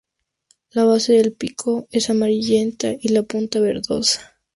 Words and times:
La 0.71 0.83
base 0.83 1.13
del 1.13 1.31
pico 1.33 1.87
es 1.91 2.09
amarillenta 2.09 2.87
y 2.99 3.09
la 3.09 3.21
punta 3.21 3.59
verdosa. 3.59 4.33